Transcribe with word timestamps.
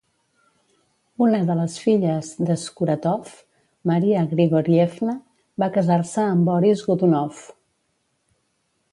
Una 1.23 1.39
de 1.49 1.55
les 1.57 1.73
filles 1.81 2.29
de 2.47 2.55
Skuratov, 2.61 3.33
Maria 3.91 4.23
Grigorievna, 4.31 5.15
va 5.65 5.69
casar-se 5.75 6.25
amb 6.31 6.49
Boris 6.53 6.83
Godunov. 6.87 7.43